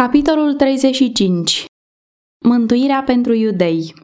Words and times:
Capitolul 0.00 0.54
35 0.54 1.64
Mântuirea 2.44 3.02
pentru 3.02 3.32
iudei 3.32 3.94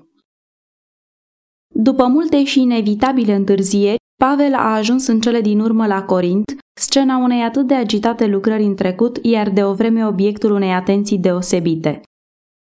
După 1.74 2.06
multe 2.06 2.44
și 2.44 2.60
inevitabile 2.60 3.34
întârzieri, 3.34 3.96
Pavel 4.22 4.54
a 4.54 4.74
ajuns 4.74 5.06
în 5.06 5.20
cele 5.20 5.40
din 5.40 5.60
urmă 5.60 5.86
la 5.86 6.04
Corint, 6.04 6.44
scena 6.80 7.16
unei 7.16 7.42
atât 7.42 7.66
de 7.66 7.74
agitate 7.74 8.26
lucrări 8.26 8.64
în 8.64 8.74
trecut, 8.74 9.18
iar 9.22 9.50
de 9.50 9.64
o 9.64 9.74
vreme 9.74 10.06
obiectul 10.06 10.50
unei 10.50 10.72
atenții 10.72 11.18
deosebite. 11.18 12.00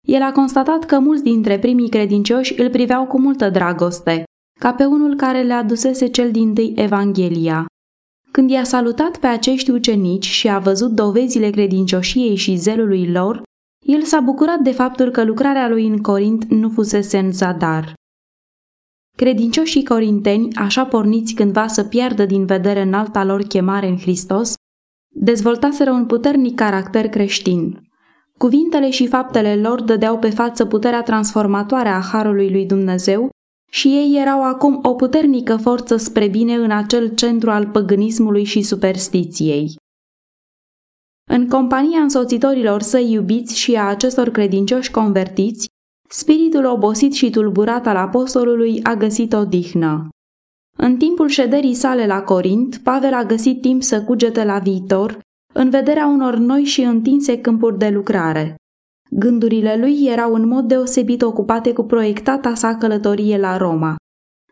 El 0.09 0.23
a 0.23 0.33
constatat 0.33 0.85
că 0.85 0.99
mulți 0.99 1.23
dintre 1.23 1.59
primii 1.59 1.89
credincioși 1.89 2.61
îl 2.61 2.71
priveau 2.71 3.07
cu 3.07 3.21
multă 3.21 3.51
dragoste, 3.51 4.25
ca 4.61 4.75
pe 4.75 4.85
unul 4.85 5.17
care 5.17 5.43
le 5.43 5.53
adusese 5.53 6.07
cel 6.07 6.31
din 6.31 6.55
tâi 6.55 6.73
Evanghelia. 6.77 7.67
Când 8.31 8.51
i-a 8.51 8.65
salutat 8.65 9.17
pe 9.17 9.27
acești 9.27 9.71
ucenici 9.71 10.27
și 10.27 10.49
a 10.49 10.59
văzut 10.59 10.91
dovezile 10.91 11.51
credincioșiei 11.51 12.37
și 12.37 12.57
zelului 12.57 13.11
lor, 13.11 13.43
el 13.87 14.03
s-a 14.03 14.21
bucurat 14.21 14.59
de 14.59 14.73
faptul 14.73 15.11
că 15.11 15.25
lucrarea 15.25 15.69
lui 15.69 15.87
în 15.87 15.98
Corint 15.98 16.45
nu 16.45 16.69
fusese 16.69 17.19
în 17.19 17.33
zadar. 17.33 17.93
Credincioșii 19.16 19.84
corinteni, 19.84 20.55
așa 20.55 20.84
porniți 20.84 21.34
cândva 21.34 21.66
să 21.66 21.84
piardă 21.84 22.25
din 22.25 22.47
vedere 22.47 22.83
în 22.83 22.95
alta 22.95 23.25
lor 23.25 23.43
chemare 23.43 23.87
în 23.87 23.98
Hristos, 23.98 24.55
dezvoltaseră 25.15 25.91
un 25.91 26.06
puternic 26.06 26.55
caracter 26.55 27.09
creștin. 27.09 27.81
Cuvintele 28.39 28.91
și 28.91 29.06
faptele 29.06 29.56
lor 29.56 29.83
dădeau 29.83 30.19
pe 30.19 30.31
față 30.31 30.67
puterea 30.67 31.03
transformatoare 31.03 31.89
a 31.89 32.01
Harului 32.01 32.51
lui 32.51 32.67
Dumnezeu 32.67 33.31
și 33.73 33.88
ei 33.88 34.20
erau 34.20 34.45
acum 34.45 34.80
o 34.83 34.95
puternică 34.95 35.56
forță 35.56 35.97
spre 35.97 36.28
bine 36.28 36.55
în 36.55 36.70
acel 36.70 37.15
centru 37.15 37.51
al 37.51 37.66
păgânismului 37.66 38.45
și 38.45 38.62
superstiției. 38.62 39.77
În 41.30 41.48
compania 41.48 42.01
însoțitorilor 42.01 42.83
săi 42.83 43.12
iubiți 43.12 43.59
și 43.59 43.75
a 43.75 43.88
acestor 43.88 44.28
credincioși 44.28 44.91
convertiți, 44.91 45.69
spiritul 46.09 46.64
obosit 46.64 47.12
și 47.12 47.30
tulburat 47.30 47.86
al 47.86 47.97
apostolului 47.97 48.83
a 48.83 48.95
găsit 48.95 49.33
o 49.33 49.45
dihnă. 49.45 50.08
În 50.77 50.97
timpul 50.97 51.28
șederii 51.28 51.75
sale 51.75 52.06
la 52.06 52.23
Corint, 52.23 52.77
Pavel 52.77 53.14
a 53.14 53.25
găsit 53.25 53.61
timp 53.61 53.83
să 53.83 54.02
cugete 54.02 54.45
la 54.45 54.58
viitor, 54.58 55.19
în 55.55 55.70
vederea 55.70 56.06
unor 56.06 56.36
noi 56.36 56.64
și 56.64 56.83
întinse 56.83 57.41
câmpuri 57.41 57.78
de 57.78 57.89
lucrare. 57.89 58.55
Gândurile 59.12 59.77
lui 59.77 60.06
erau 60.06 60.34
în 60.34 60.48
mod 60.48 60.64
deosebit 60.64 61.22
ocupate 61.22 61.72
cu 61.72 61.83
proiectata 61.83 62.55
sa 62.55 62.77
călătorie 62.77 63.39
la 63.39 63.56
Roma. 63.56 63.97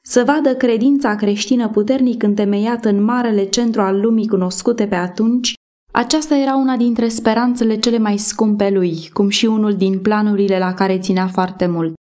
Să 0.03 0.23
vadă 0.27 0.55
credința 0.55 1.15
creștină 1.15 1.69
puternic 1.69 2.23
întemeiată 2.23 2.89
în 2.89 3.05
marele 3.05 3.45
centru 3.45 3.81
al 3.81 4.00
lumii 4.00 4.28
cunoscute 4.28 4.87
pe 4.87 4.95
atunci, 4.95 5.55
aceasta 5.92 6.37
era 6.37 6.56
una 6.56 6.77
dintre 6.77 7.09
speranțele 7.09 7.78
cele 7.78 7.98
mai 7.98 8.17
scumpe 8.17 8.70
lui, 8.70 9.11
cum 9.12 9.28
și 9.28 9.47
unul 9.47 9.75
din 9.75 9.98
planurile 9.98 10.59
la 10.59 10.75
care 10.75 10.98
ținea 10.98 11.27
foarte 11.27 11.67
mult. 11.67 11.95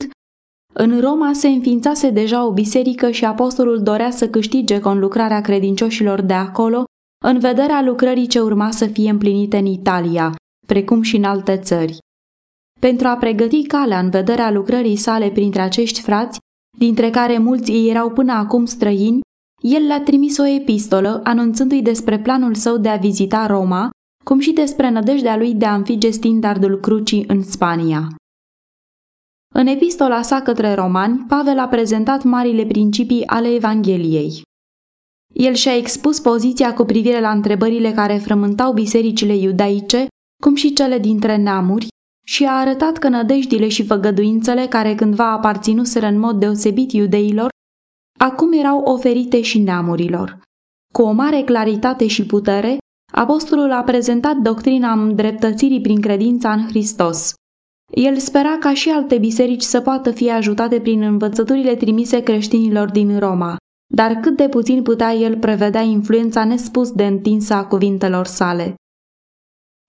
În 0.73 0.99
Roma 0.99 1.33
se 1.33 1.47
înființase 1.47 2.09
deja 2.09 2.45
o 2.45 2.51
biserică 2.51 3.11
și 3.11 3.25
apostolul 3.25 3.81
dorea 3.83 4.11
să 4.11 4.29
câștige 4.29 4.79
conlucrarea 4.79 5.41
credincioșilor 5.41 6.21
de 6.21 6.33
acolo, 6.33 6.83
în 7.25 7.39
vederea 7.39 7.81
lucrării 7.81 8.27
ce 8.27 8.39
urma 8.39 8.71
să 8.71 8.85
fie 8.85 9.09
împlinite 9.09 9.57
în 9.57 9.65
Italia, 9.65 10.35
precum 10.67 11.01
și 11.01 11.15
în 11.15 11.23
alte 11.23 11.57
țări. 11.57 11.97
Pentru 12.79 13.07
a 13.07 13.17
pregăti 13.17 13.67
calea 13.67 13.99
în 13.99 14.09
vederea 14.09 14.51
lucrării 14.51 14.95
sale 14.95 15.29
printre 15.29 15.61
acești 15.61 16.01
frați, 16.01 16.39
dintre 16.77 17.09
care 17.09 17.37
mulți 17.37 17.71
ei 17.71 17.89
erau 17.89 18.09
până 18.11 18.33
acum 18.33 18.65
străini, 18.65 19.19
el 19.61 19.85
le-a 19.85 20.01
trimis 20.01 20.37
o 20.37 20.45
epistolă 20.45 21.21
anunțându-i 21.23 21.81
despre 21.81 22.19
planul 22.19 22.55
său 22.55 22.77
de 22.77 22.89
a 22.89 22.95
vizita 22.95 23.45
Roma, 23.45 23.89
cum 24.23 24.39
și 24.39 24.51
despre 24.51 24.89
nădejdea 24.89 25.37
lui 25.37 25.53
de 25.53 25.65
a 25.65 25.73
înfige 25.73 26.09
standardul 26.09 26.79
crucii 26.79 27.23
în 27.27 27.43
Spania. 27.43 28.07
În 29.55 29.67
epistola 29.67 30.21
sa 30.21 30.41
către 30.41 30.73
romani, 30.73 31.25
Pavel 31.27 31.59
a 31.59 31.67
prezentat 31.67 32.23
marile 32.23 32.65
principii 32.65 33.27
ale 33.27 33.47
Evangheliei. 33.53 34.41
El 35.33 35.53
și-a 35.53 35.75
expus 35.75 36.19
poziția 36.19 36.73
cu 36.73 36.83
privire 36.83 37.19
la 37.19 37.31
întrebările 37.31 37.91
care 37.91 38.17
frământau 38.17 38.73
bisericile 38.73 39.35
iudaice, 39.35 40.07
cum 40.43 40.55
și 40.55 40.73
cele 40.73 40.99
dintre 40.99 41.35
neamuri, 41.35 41.87
și 42.27 42.45
a 42.45 42.51
arătat 42.51 42.97
că 42.97 43.07
nădejdile 43.07 43.67
și 43.67 43.85
făgăduințele 43.85 44.65
care 44.67 44.95
cândva 44.95 45.31
aparținuseră 45.31 46.05
în 46.05 46.19
mod 46.19 46.39
deosebit 46.39 46.91
iudeilor, 46.91 47.49
acum 48.19 48.53
erau 48.53 48.79
oferite 48.79 49.41
și 49.41 49.59
neamurilor. 49.59 50.41
Cu 50.93 51.01
o 51.01 51.11
mare 51.11 51.41
claritate 51.41 52.07
și 52.07 52.25
putere, 52.25 52.77
apostolul 53.13 53.71
a 53.71 53.81
prezentat 53.83 54.35
doctrina 54.35 54.91
îndreptățirii 54.91 55.81
prin 55.81 56.01
credința 56.01 56.51
în 56.53 56.67
Hristos. 56.67 57.33
El 57.95 58.17
spera 58.17 58.57
ca 58.59 58.73
și 58.73 58.89
alte 58.89 59.17
biserici 59.17 59.61
să 59.61 59.81
poată 59.81 60.11
fi 60.11 60.31
ajutate 60.31 60.79
prin 60.79 61.01
învățăturile 61.01 61.75
trimise 61.75 62.23
creștinilor 62.23 62.91
din 62.91 63.19
Roma, 63.19 63.55
dar 63.93 64.13
cât 64.13 64.37
de 64.37 64.49
puțin 64.49 64.83
putea 64.83 65.13
el 65.13 65.37
prevedea 65.37 65.81
influența 65.81 66.45
nespus 66.45 66.91
de 66.91 67.05
întinsă 67.05 67.53
a 67.53 67.65
cuvintelor 67.65 68.25
sale. 68.25 68.75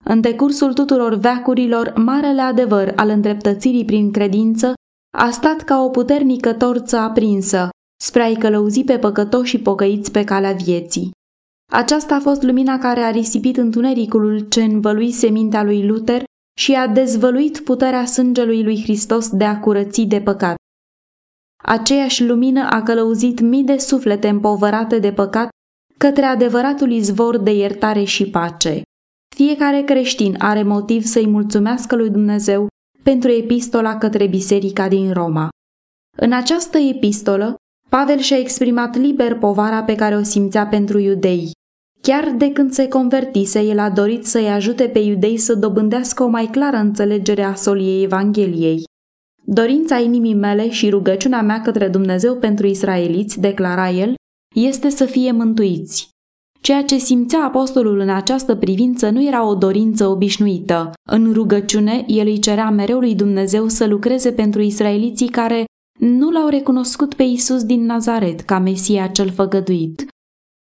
În 0.09 0.21
decursul 0.21 0.73
tuturor 0.73 1.13
veacurilor, 1.15 1.93
marele 1.95 2.41
adevăr 2.41 2.93
al 2.95 3.09
îndreptățirii 3.09 3.85
prin 3.85 4.11
credință 4.11 4.73
a 5.17 5.29
stat 5.29 5.61
ca 5.61 5.83
o 5.83 5.89
puternică 5.89 6.53
torță 6.53 6.97
aprinsă, 6.97 7.69
spre 8.03 8.21
a-i 8.21 8.35
călăuzi 8.35 8.83
pe 8.83 8.97
păcătoși 8.97 9.49
și 9.49 9.59
pocăiți 9.61 10.11
pe 10.11 10.23
calea 10.23 10.51
vieții. 10.51 11.11
Aceasta 11.71 12.15
a 12.15 12.19
fost 12.19 12.41
lumina 12.41 12.77
care 12.77 12.99
a 12.99 13.09
risipit 13.09 13.57
întunericul 13.57 14.39
ce 14.39 14.63
învăluise 14.63 15.29
mintea 15.29 15.63
lui 15.63 15.87
Luther 15.87 16.23
și 16.59 16.73
a 16.73 16.87
dezvăluit 16.87 17.59
puterea 17.59 18.05
sângelui 18.05 18.63
lui 18.63 18.81
Hristos 18.81 19.29
de 19.29 19.43
a 19.43 19.59
curăți 19.59 20.01
de 20.01 20.21
păcat. 20.21 20.55
Aceeași 21.63 22.25
lumină 22.25 22.67
a 22.69 22.83
călăuzit 22.83 23.39
mii 23.39 23.63
de 23.63 23.77
suflete 23.77 24.27
împovărate 24.27 24.99
de 24.99 25.11
păcat 25.11 25.49
către 25.97 26.25
adevăratul 26.25 26.91
izvor 26.91 27.37
de 27.37 27.51
iertare 27.51 28.03
și 28.03 28.29
pace. 28.29 28.81
Fiecare 29.45 29.81
creștin 29.81 30.35
are 30.39 30.63
motiv 30.63 31.03
să-i 31.03 31.27
mulțumească 31.27 31.95
lui 31.95 32.09
Dumnezeu 32.09 32.67
pentru 33.03 33.31
epistola 33.31 33.97
către 33.97 34.27
biserica 34.27 34.87
din 34.87 35.13
Roma. 35.13 35.49
În 36.17 36.31
această 36.31 36.77
epistolă, 36.77 37.55
Pavel 37.89 38.17
și-a 38.17 38.37
exprimat 38.37 38.95
liber 38.95 39.37
povara 39.37 39.83
pe 39.83 39.95
care 39.95 40.15
o 40.15 40.23
simțea 40.23 40.67
pentru 40.67 40.99
iudei. 40.99 41.51
Chiar 42.01 42.31
de 42.37 42.51
când 42.51 42.71
se 42.71 42.87
convertise, 42.87 43.61
el 43.61 43.79
a 43.79 43.89
dorit 43.89 44.25
să-i 44.25 44.49
ajute 44.49 44.87
pe 44.87 44.99
iudei 44.99 45.37
să 45.37 45.55
dobândească 45.55 46.23
o 46.23 46.27
mai 46.27 46.45
clară 46.45 46.77
înțelegere 46.77 47.43
a 47.43 47.53
soliei 47.53 48.03
Evangheliei. 48.03 48.83
Dorința 49.43 49.97
inimii 49.97 50.35
mele 50.35 50.69
și 50.69 50.89
rugăciunea 50.89 51.41
mea 51.41 51.61
către 51.61 51.87
Dumnezeu 51.87 52.35
pentru 52.35 52.67
israeliți, 52.67 53.39
declara 53.39 53.89
el, 53.89 54.13
este 54.55 54.89
să 54.89 55.05
fie 55.05 55.31
mântuiți. 55.31 56.09
Ceea 56.61 56.83
ce 56.83 56.97
simțea 56.97 57.43
apostolul 57.43 57.99
în 57.99 58.09
această 58.09 58.55
privință 58.55 59.09
nu 59.09 59.23
era 59.23 59.45
o 59.45 59.55
dorință 59.55 60.07
obișnuită. 60.07 60.91
În 61.09 61.33
rugăciune, 61.33 62.03
el 62.07 62.27
îi 62.27 62.39
cerea 62.39 62.69
mereu 62.69 62.99
lui 62.99 63.15
Dumnezeu 63.15 63.67
să 63.67 63.87
lucreze 63.87 64.31
pentru 64.31 64.61
israeliții 64.61 65.29
care 65.29 65.65
nu 65.99 66.29
l-au 66.31 66.47
recunoscut 66.47 67.13
pe 67.13 67.23
Isus 67.23 67.63
din 67.63 67.85
Nazaret 67.85 68.39
ca 68.39 68.59
Mesia 68.59 69.07
cel 69.07 69.31
făgăduit. 69.31 70.07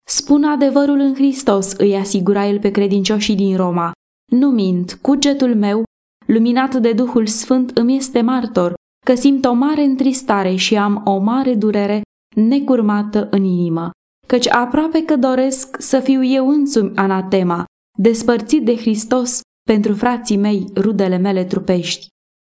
Spun 0.07 0.43
adevărul 0.43 0.99
în 0.99 1.13
Hristos, 1.13 1.73
îi 1.77 1.95
asigura 1.95 2.47
el 2.47 2.59
pe 2.59 2.71
credincioșii 2.71 3.35
din 3.35 3.55
Roma. 3.55 3.91
Nu 4.31 4.49
mint, 4.49 4.97
cugetul 5.01 5.55
meu, 5.55 5.83
luminat 6.27 6.75
de 6.75 6.93
Duhul 6.93 7.27
Sfânt, 7.27 7.77
îmi 7.77 7.95
este 7.95 8.21
martor, 8.21 8.73
că 9.05 9.15
simt 9.15 9.45
o 9.45 9.53
mare 9.53 9.83
întristare 9.83 10.55
și 10.55 10.77
am 10.77 11.01
o 11.05 11.17
mare 11.17 11.55
durere 11.55 12.01
necurmată 12.35 13.27
în 13.31 13.43
inimă 13.43 13.91
căci 14.27 14.49
aproape 14.49 15.03
că 15.05 15.15
doresc 15.15 15.81
să 15.81 15.99
fiu 15.99 16.23
eu 16.23 16.49
însumi 16.49 16.95
anatema, 16.95 17.65
despărțit 17.99 18.65
de 18.65 18.75
Hristos 18.75 19.39
pentru 19.69 19.93
frații 19.93 20.37
mei, 20.37 20.65
rudele 20.75 21.17
mele 21.17 21.43
trupești. 21.43 22.07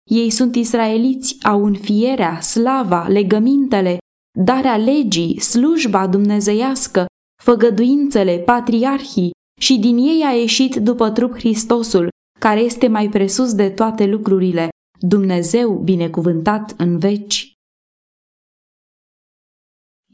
Ei 0.09 0.29
sunt 0.29 0.55
israeliți, 0.55 1.37
au 1.43 1.65
înfierea, 1.65 2.39
slava, 2.41 3.07
legămintele, 3.07 3.97
darea 4.39 4.77
legii, 4.77 5.39
slujba 5.39 6.07
dumnezeiască, 6.07 7.05
făgăduințele, 7.43 8.37
patriarhii 8.37 9.31
și 9.61 9.79
din 9.79 9.97
ei 9.97 10.23
a 10.25 10.31
ieșit 10.31 10.75
după 10.75 11.09
trup 11.09 11.33
Hristosul, 11.33 12.09
care 12.39 12.59
este 12.59 12.87
mai 12.87 13.09
presus 13.09 13.53
de 13.53 13.69
toate 13.69 14.05
lucrurile, 14.05 14.69
Dumnezeu 14.99 15.73
binecuvântat 15.73 16.73
în 16.77 16.97
veci. 16.97 17.52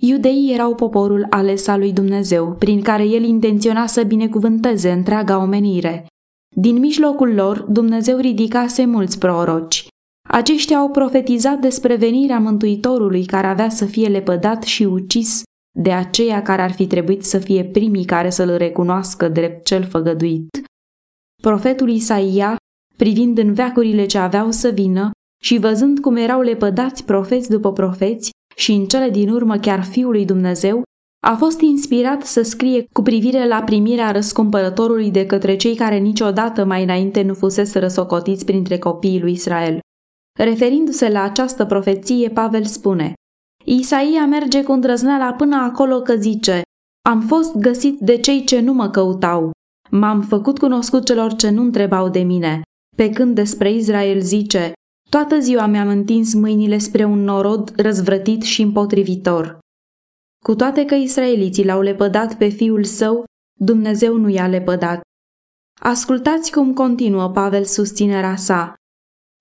Iudeii 0.01 0.54
erau 0.54 0.75
poporul 0.75 1.25
ales 1.30 1.68
al 1.68 1.80
lui 1.80 1.94
Dumnezeu, 1.94 2.51
prin 2.51 2.81
care 2.81 3.04
el 3.04 3.24
intenționa 3.24 3.86
să 3.86 4.04
binecuvânteze 4.04 4.92
întreaga 4.92 5.42
omenire. 5.42 6.06
Din 6.56 6.80
mijlocul 6.80 7.34
lor, 7.34 7.62
Dumnezeu 7.62 8.18
ridicase 8.18 8.86
mulți 8.86 9.19
proroci. 9.19 9.88
Aceștia 10.30 10.78
au 10.78 10.90
profetizat 10.90 11.60
despre 11.60 11.96
venirea 11.96 12.40
Mântuitorului 12.40 13.25
care 13.25 13.48
avea 13.48 13.69
să 13.69 13.86
fie 13.86 14.07
lepădat 14.07 14.63
și 14.63 14.84
ucis 14.84 15.44
de 15.80 15.92
aceia 15.92 16.42
care 16.42 16.62
ar 16.62 16.72
fi 16.72 16.88
trebuit 16.88 17.25
să 17.25 17.38
fie 17.38 17.66
primii 17.66 18.06
care 18.06 18.30
să-l 18.30 18.57
recunoască 18.57 19.28
drept 19.28 19.66
cel 19.66 19.84
făgăduit. 19.84 20.63
Profetul 21.42 21.90
Isaia 21.90 22.56
privind 22.98 23.38
în 23.38 23.54
veacurile 23.54 24.06
ce 24.06 24.18
aveau 24.18 24.51
să 24.51 24.69
vină 24.69 25.12
și 25.42 25.57
văzând 25.57 26.00
cum 26.00 26.16
erau 26.16 26.42
lepădați 26.42 27.06
profeți 27.06 27.50
după 27.50 27.74
profeți 27.74 28.30
și 28.60 28.72
în 28.72 28.86
cele 28.86 29.10
din 29.10 29.30
urmă 29.30 29.58
chiar 29.58 29.84
Fiul 29.84 30.12
lui 30.12 30.26
Dumnezeu, 30.26 30.84
a 31.28 31.36
fost 31.36 31.62
inspirat 31.62 32.24
să 32.24 32.42
scrie 32.42 32.86
cu 32.94 33.02
privire 33.02 33.48
la 33.48 33.64
primirea 33.64 34.12
răscumpărătorului 34.12 35.12
de 35.12 35.26
către 35.26 35.56
cei 35.56 35.76
care 35.76 35.98
niciodată 35.98 36.66
mai 36.66 36.84
înainte 36.84 37.22
nu 37.22 37.34
fusese 37.34 37.80
răsocotiți 37.80 38.46
printre 38.46 38.78
copiii 38.78 39.20
lui 39.20 39.32
Israel. 39.32 39.80
Referindu-se 40.40 41.10
la 41.10 41.22
această 41.22 41.66
profeție, 41.66 42.30
Pavel 42.30 42.64
spune 42.64 43.14
Isaia 43.66 44.26
merge 44.26 44.64
cu 44.64 44.72
îndrăzneala 44.72 45.34
până 45.34 45.56
acolo 45.56 46.02
că 46.02 46.16
zice 46.16 46.62
Am 47.10 47.22
fost 47.22 47.56
găsit 47.56 48.00
de 48.00 48.18
cei 48.18 48.44
ce 48.44 48.60
nu 48.60 48.74
mă 48.74 48.90
căutau. 48.90 49.52
M-am 49.90 50.22
făcut 50.22 50.60
cunoscut 50.60 51.06
celor 51.06 51.34
ce 51.34 51.50
nu 51.50 51.62
întrebau 51.62 52.10
de 52.10 52.20
mine. 52.20 52.62
Pe 52.96 53.10
când 53.10 53.36
despre 53.36 53.72
Israel 53.72 54.22
zice 54.22 54.74
Toată 55.10 55.40
ziua 55.40 55.66
mi-am 55.66 55.88
întins 55.88 56.34
mâinile 56.34 56.78
spre 56.78 57.04
un 57.04 57.24
norod 57.24 57.74
răzvrătit 57.76 58.42
și 58.42 58.62
împotrivitor. 58.62 59.60
Cu 60.44 60.56
toate 60.56 60.86
că 60.86 60.96
israeliții 60.96 61.66
l-au 61.66 61.82
lepădat 61.82 62.38
pe 62.38 62.48
fiul 62.48 62.84
său, 62.84 63.24
Dumnezeu 63.60 64.18
nu 64.18 64.30
i-a 64.30 64.48
lepădat. 64.48 65.02
Ascultați 65.82 66.52
cum 66.52 66.74
continuă 66.74 67.30
Pavel 67.30 67.64
susținerea 67.64 68.36
sa. 68.36 68.74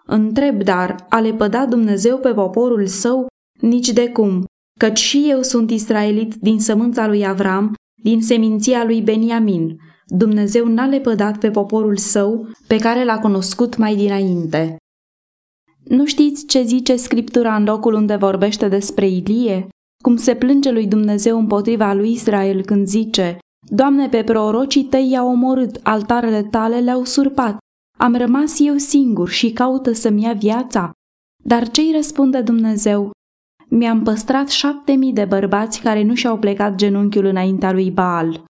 Întreb 0.04 0.62
dar, 0.62 1.06
a 1.08 1.20
lepădat 1.20 1.68
Dumnezeu 1.68 2.18
pe 2.18 2.32
poporul 2.32 2.86
său? 2.86 3.26
Nici 3.60 3.88
de 3.88 4.08
cum, 4.08 4.44
căci 4.78 4.98
și 4.98 5.26
eu 5.30 5.42
sunt 5.42 5.70
israelit 5.70 6.34
din 6.34 6.60
sămânța 6.60 7.06
lui 7.06 7.26
Avram, 7.26 7.74
din 8.02 8.22
seminția 8.22 8.84
lui 8.84 9.02
Beniamin. 9.02 9.76
Dumnezeu 10.06 10.66
n-a 10.66 10.86
lepădat 10.86 11.38
pe 11.38 11.50
poporul 11.50 11.96
său, 11.96 12.46
pe 12.66 12.76
care 12.76 13.04
l-a 13.04 13.18
cunoscut 13.18 13.76
mai 13.76 13.96
dinainte. 13.96 14.76
Nu 15.88 16.06
știți 16.06 16.46
ce 16.46 16.62
zice 16.62 16.96
Scriptura 16.96 17.56
în 17.56 17.64
locul 17.64 17.94
unde 17.94 18.16
vorbește 18.16 18.68
despre 18.68 19.08
Ilie? 19.08 19.68
Cum 20.02 20.16
se 20.16 20.34
plânge 20.34 20.70
lui 20.70 20.86
Dumnezeu 20.86 21.38
împotriva 21.38 21.92
lui 21.92 22.10
Israel 22.10 22.64
când 22.64 22.86
zice 22.86 23.38
Doamne, 23.70 24.08
pe 24.08 24.24
prorocii 24.24 24.84
tăi 24.84 25.10
i-au 25.10 25.28
omorât, 25.28 25.80
altarele 25.82 26.42
tale 26.42 26.80
le-au 26.80 27.04
surpat. 27.04 27.56
Am 27.98 28.14
rămas 28.14 28.60
eu 28.60 28.76
singur 28.76 29.28
și 29.28 29.52
caută 29.52 29.92
să-mi 29.92 30.22
ia 30.22 30.32
viața. 30.32 30.90
Dar 31.44 31.68
ce-i 31.68 31.92
răspunde 31.94 32.40
Dumnezeu? 32.40 33.10
Mi-am 33.68 34.02
păstrat 34.02 34.48
șapte 34.48 34.92
mii 34.92 35.12
de 35.12 35.24
bărbați 35.24 35.80
care 35.80 36.02
nu 36.02 36.14
și-au 36.14 36.38
plecat 36.38 36.74
genunchiul 36.74 37.24
înaintea 37.24 37.72
lui 37.72 37.90
Baal. 37.90 38.44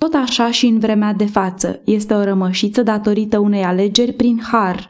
Tot 0.00 0.14
așa 0.14 0.50
și 0.50 0.66
în 0.66 0.78
vremea 0.78 1.12
de 1.12 1.26
față 1.26 1.80
este 1.84 2.14
o 2.14 2.24
rămășiță 2.24 2.82
datorită 2.82 3.38
unei 3.38 3.64
alegeri 3.64 4.12
prin 4.12 4.40
har. 4.40 4.88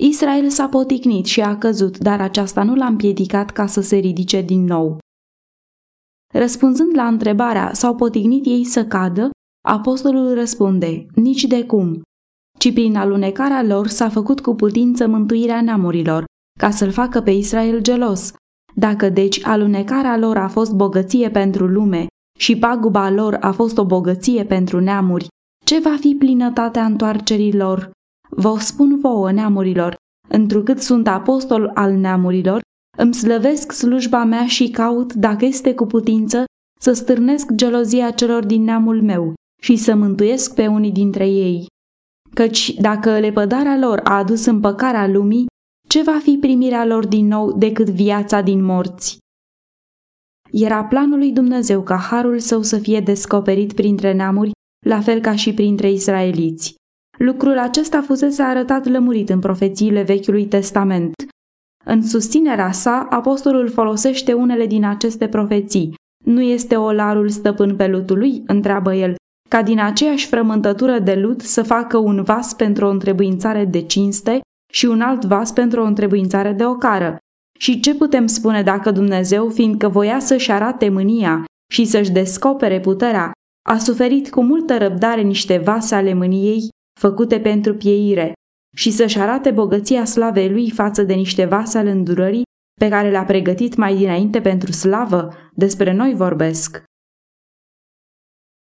Israel 0.00 0.48
s-a 0.48 0.68
poticnit 0.68 1.26
și 1.26 1.40
a 1.40 1.58
căzut, 1.58 1.98
dar 1.98 2.20
aceasta 2.20 2.62
nu 2.62 2.74
l-a 2.74 2.86
împiedicat 2.86 3.50
ca 3.50 3.66
să 3.66 3.80
se 3.80 3.96
ridice 3.96 4.40
din 4.40 4.64
nou. 4.64 4.98
Răspunzând 6.34 6.94
la 6.94 7.06
întrebarea 7.06 7.72
s-au 7.72 7.94
potignit 7.94 8.46
ei 8.46 8.64
să 8.64 8.84
cadă, 8.84 9.30
apostolul 9.68 10.34
răspunde, 10.34 11.06
nici 11.14 11.44
de 11.44 11.64
cum, 11.64 12.02
ci 12.58 12.72
prin 12.72 12.96
alunecarea 12.96 13.62
lor 13.62 13.86
s-a 13.86 14.08
făcut 14.08 14.40
cu 14.40 14.54
putință 14.54 15.06
mântuirea 15.06 15.62
neamurilor, 15.62 16.24
ca 16.58 16.70
să-l 16.70 16.90
facă 16.90 17.20
pe 17.20 17.30
Israel 17.30 17.80
gelos. 17.80 18.32
Dacă 18.74 19.08
deci 19.08 19.44
alunecarea 19.44 20.16
lor 20.16 20.36
a 20.36 20.48
fost 20.48 20.72
bogăție 20.72 21.30
pentru 21.30 21.66
lume 21.66 22.06
și 22.38 22.58
paguba 22.58 23.10
lor 23.10 23.36
a 23.40 23.52
fost 23.52 23.78
o 23.78 23.84
bogăție 23.84 24.44
pentru 24.44 24.80
neamuri, 24.80 25.26
ce 25.64 25.78
va 25.78 25.96
fi 26.00 26.14
plinătatea 26.18 26.84
întoarcerii 26.84 27.56
lor? 27.56 27.90
Vă 28.30 28.56
spun 28.58 29.00
vouă, 29.00 29.32
neamurilor, 29.32 29.96
întrucât 30.28 30.78
sunt 30.78 31.08
apostol 31.08 31.70
al 31.74 31.92
neamurilor, 31.92 32.60
îmi 32.98 33.14
slăvesc 33.14 33.72
slujba 33.72 34.24
mea 34.24 34.46
și 34.46 34.70
caut, 34.70 35.12
dacă 35.12 35.44
este 35.44 35.74
cu 35.74 35.86
putință, 35.86 36.44
să 36.80 36.92
stârnesc 36.92 37.52
gelozia 37.52 38.10
celor 38.10 38.44
din 38.44 38.62
neamul 38.62 39.02
meu 39.02 39.34
și 39.62 39.76
să 39.76 39.94
mântuiesc 39.94 40.54
pe 40.54 40.66
unii 40.66 40.92
dintre 40.92 41.28
ei. 41.28 41.66
Căci 42.34 42.74
dacă 42.74 43.18
lepădarea 43.18 43.78
lor 43.78 44.00
a 44.04 44.16
adus 44.16 44.44
împăcarea 44.44 45.06
lumii, 45.06 45.46
ce 45.88 46.02
va 46.02 46.18
fi 46.22 46.36
primirea 46.40 46.84
lor 46.84 47.06
din 47.06 47.26
nou 47.26 47.52
decât 47.52 47.88
viața 47.88 48.40
din 48.40 48.64
morți? 48.64 49.18
Era 50.50 50.84
planul 50.84 51.18
lui 51.18 51.32
Dumnezeu 51.32 51.82
ca 51.82 51.96
harul 51.96 52.38
său 52.38 52.62
să 52.62 52.78
fie 52.78 53.00
descoperit 53.00 53.72
printre 53.72 54.12
neamuri, 54.12 54.50
la 54.86 55.00
fel 55.00 55.20
ca 55.20 55.36
și 55.36 55.54
printre 55.54 55.90
israeliți. 55.90 56.74
Lucrul 57.18 57.58
acesta 57.58 58.00
fusese 58.00 58.42
arătat 58.42 58.86
lămurit 58.86 59.28
în 59.28 59.38
profețiile 59.38 60.02
Vechiului 60.02 60.46
Testament. 60.46 61.12
În 61.84 62.02
susținerea 62.02 62.72
sa, 62.72 63.06
apostolul 63.10 63.68
folosește 63.68 64.32
unele 64.32 64.66
din 64.66 64.84
aceste 64.84 65.28
profeții. 65.28 65.94
Nu 66.24 66.40
este 66.40 66.76
olarul 66.76 67.28
stăpân 67.28 67.76
pe 67.76 67.86
lutul 67.86 68.18
lui? 68.18 68.42
întreabă 68.46 68.94
el, 68.94 69.14
ca 69.48 69.62
din 69.62 69.80
aceeași 69.80 70.26
frământătură 70.26 70.98
de 70.98 71.14
lut 71.14 71.40
să 71.40 71.62
facă 71.62 71.96
un 71.96 72.22
vas 72.22 72.54
pentru 72.54 72.86
o 72.86 72.90
întrebuințare 72.90 73.64
de 73.64 73.80
cinste 73.80 74.40
și 74.72 74.86
un 74.86 75.00
alt 75.00 75.24
vas 75.24 75.52
pentru 75.52 75.80
o 75.80 75.84
întrebuințare 75.84 76.52
de 76.52 76.64
ocară. 76.64 77.16
Și 77.58 77.80
ce 77.80 77.94
putem 77.94 78.26
spune 78.26 78.62
dacă 78.62 78.90
Dumnezeu, 78.90 79.48
fiindcă 79.48 79.88
voia 79.88 80.18
să-și 80.18 80.50
arate 80.50 80.88
mânia 80.88 81.44
și 81.72 81.84
să-și 81.84 82.10
descopere 82.10 82.80
puterea, 82.80 83.32
a 83.68 83.78
suferit 83.78 84.30
cu 84.30 84.42
multă 84.42 84.78
răbdare 84.78 85.20
niște 85.20 85.56
vase 85.56 85.94
ale 85.94 86.14
mâniei 86.14 86.68
făcute 86.98 87.40
pentru 87.40 87.74
pieire 87.74 88.32
și 88.76 88.90
să-și 88.90 89.18
arate 89.18 89.50
bogăția 89.50 90.04
slavei 90.04 90.50
lui 90.50 90.70
față 90.70 91.02
de 91.02 91.14
niște 91.14 91.44
vase 91.44 91.78
ale 91.78 91.90
îndurării 91.90 92.42
pe 92.80 92.88
care 92.88 93.10
le-a 93.10 93.24
pregătit 93.24 93.76
mai 93.76 93.96
dinainte 93.96 94.40
pentru 94.40 94.72
slavă, 94.72 95.34
despre 95.54 95.92
noi 95.92 96.14
vorbesc. 96.14 96.82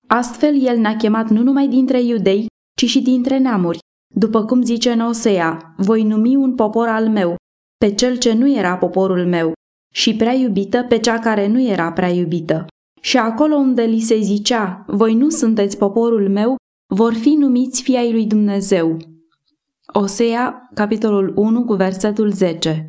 Astfel, 0.08 0.66
el 0.66 0.78
ne-a 0.78 0.96
chemat 0.96 1.30
nu 1.30 1.42
numai 1.42 1.68
dintre 1.68 2.02
iudei, 2.02 2.46
ci 2.78 2.86
și 2.86 3.02
dintre 3.02 3.38
neamuri, 3.38 3.80
după 4.16 4.46
cum 4.46 4.62
zice 4.62 4.92
în 4.92 5.00
Osea, 5.00 5.74
voi 5.78 6.04
numi 6.04 6.36
un 6.36 6.56
popor 6.56 6.88
al 6.88 7.10
meu, 7.10 7.36
pe 7.78 7.94
cel 7.94 8.18
ce 8.18 8.34
nu 8.34 8.56
era 8.56 8.78
poporul 8.78 9.26
meu, 9.26 9.54
și 9.94 10.16
prea 10.16 10.34
iubită 10.34 10.84
pe 10.84 11.00
cea 11.00 11.20
care 11.20 11.48
nu 11.48 11.62
era 11.62 11.92
prea 11.92 12.10
iubită. 12.10 12.66
Și 13.02 13.18
acolo 13.18 13.56
unde 13.56 13.84
li 13.84 14.00
se 14.00 14.20
zicea, 14.20 14.84
voi 14.88 15.14
nu 15.14 15.30
sunteți 15.30 15.78
poporul 15.78 16.30
meu, 16.30 16.56
vor 16.90 17.14
fi 17.14 17.30
numiți 17.30 17.82
fii 17.82 17.98
ai 17.98 18.12
lui 18.12 18.26
Dumnezeu. 18.26 18.98
Osea, 19.94 20.70
capitolul 20.74 21.34
1, 21.36 21.64
cu 21.66 21.74
versetul 21.74 22.32
10 22.32 22.86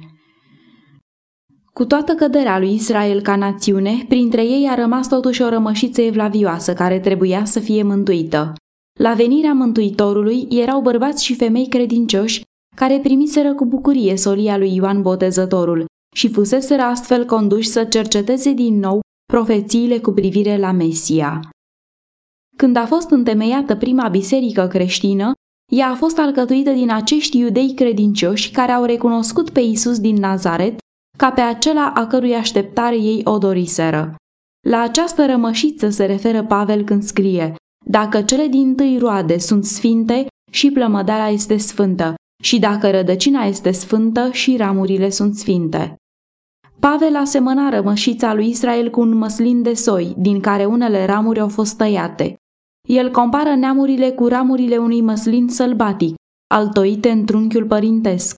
Cu 1.72 1.84
toată 1.84 2.14
căderea 2.14 2.58
lui 2.58 2.74
Israel 2.74 3.20
ca 3.20 3.36
națiune, 3.36 4.04
printre 4.08 4.44
ei 4.44 4.68
a 4.68 4.74
rămas 4.74 5.08
totuși 5.08 5.42
o 5.42 5.48
rămășiță 5.48 6.00
evlavioasă 6.00 6.72
care 6.72 7.00
trebuia 7.00 7.44
să 7.44 7.60
fie 7.60 7.82
mântuită. 7.82 8.52
La 9.00 9.12
venirea 9.12 9.52
Mântuitorului 9.52 10.46
erau 10.50 10.80
bărbați 10.80 11.24
și 11.24 11.34
femei 11.34 11.68
credincioși 11.68 12.42
care 12.76 12.98
primiseră 12.98 13.54
cu 13.54 13.66
bucurie 13.66 14.16
solia 14.16 14.58
lui 14.58 14.74
Ioan 14.74 15.02
Botezătorul 15.02 15.84
și 16.14 16.28
fuseseră 16.28 16.82
astfel 16.82 17.24
conduși 17.24 17.68
să 17.68 17.84
cerceteze 17.84 18.52
din 18.52 18.78
nou 18.78 19.00
profețiile 19.32 19.98
cu 19.98 20.10
privire 20.10 20.56
la 20.56 20.72
Mesia. 20.72 21.40
Când 22.58 22.76
a 22.76 22.86
fost 22.86 23.10
întemeiată 23.10 23.76
prima 23.76 24.08
biserică 24.08 24.66
creștină, 24.66 25.32
ea 25.72 25.88
a 25.88 25.94
fost 25.94 26.18
alcătuită 26.18 26.70
din 26.70 26.90
acești 26.90 27.38
iudei 27.38 27.74
credincioși 27.74 28.50
care 28.50 28.72
au 28.72 28.84
recunoscut 28.84 29.50
pe 29.50 29.60
Isus 29.60 30.00
din 30.00 30.16
Nazaret 30.16 30.78
ca 31.18 31.32
pe 31.32 31.40
acela 31.40 31.92
a 31.94 32.06
cărui 32.06 32.34
așteptare 32.34 32.96
ei 32.96 33.20
o 33.24 33.38
doriseră. 33.38 34.14
La 34.66 34.80
această 34.80 35.26
rămășiță 35.26 35.88
se 35.88 36.04
referă 36.04 36.44
Pavel 36.44 36.84
când 36.84 37.02
scrie 37.02 37.54
Dacă 37.86 38.22
cele 38.22 38.46
din 38.46 38.74
tâi 38.74 38.98
roade 38.98 39.38
sunt 39.38 39.64
sfinte, 39.64 40.26
și 40.50 40.70
plămădarea 40.70 41.28
este 41.28 41.56
sfântă, 41.56 42.14
și 42.42 42.58
dacă 42.58 42.90
rădăcina 42.90 43.44
este 43.44 43.70
sfântă, 43.70 44.30
și 44.32 44.56
ramurile 44.56 45.10
sunt 45.10 45.34
sfinte. 45.34 45.96
Pavel 46.80 47.16
asemăna 47.16 47.68
rămășița 47.68 48.34
lui 48.34 48.48
Israel 48.48 48.90
cu 48.90 49.00
un 49.00 49.16
măslin 49.16 49.62
de 49.62 49.74
soi, 49.74 50.14
din 50.16 50.40
care 50.40 50.64
unele 50.64 51.06
ramuri 51.06 51.40
au 51.40 51.48
fost 51.48 51.76
tăiate. 51.76 52.38
El 52.88 53.10
compară 53.10 53.54
neamurile 53.54 54.10
cu 54.10 54.26
ramurile 54.26 54.76
unui 54.76 55.00
măslin 55.00 55.48
sălbatic, 55.48 56.14
altoite 56.54 57.10
în 57.10 57.24
trunchiul 57.24 57.66
părintesc. 57.66 58.34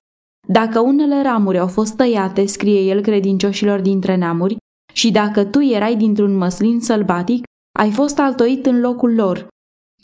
Dacă 0.48 0.80
unele 0.80 1.22
ramuri 1.22 1.58
au 1.58 1.66
fost 1.66 1.96
tăiate, 1.96 2.46
scrie 2.46 2.80
el 2.80 3.00
credincioșilor 3.00 3.80
dintre 3.80 4.16
neamuri, 4.16 4.56
și 4.92 5.10
dacă 5.10 5.44
tu 5.44 5.60
erai 5.60 5.96
dintr-un 5.96 6.36
măslin 6.36 6.80
sălbatic, 6.80 7.44
ai 7.78 7.90
fost 7.90 8.18
altoit 8.18 8.66
în 8.66 8.80
locul 8.80 9.14
lor 9.14 9.48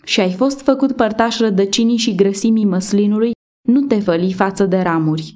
și 0.04 0.20
ai 0.20 0.32
fost 0.32 0.60
făcut 0.60 0.92
părtaș 0.92 1.38
rădăcinii 1.38 1.96
și 1.96 2.14
grăsimii 2.14 2.64
măslinului, 2.64 3.30
nu 3.68 3.80
te 3.80 4.00
făli 4.00 4.32
față 4.32 4.66
de 4.66 4.80
ramuri. 4.80 5.34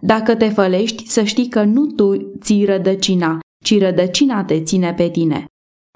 Dacă 0.00 0.36
te 0.36 0.48
fălești, 0.48 1.06
să 1.06 1.22
știi 1.22 1.48
că 1.48 1.64
nu 1.64 1.86
tu 1.86 2.32
ții 2.40 2.64
rădăcina, 2.64 3.38
ci 3.64 3.78
rădăcina 3.78 4.44
te 4.44 4.62
ține 4.62 4.94
pe 4.94 5.08
tine. 5.08 5.46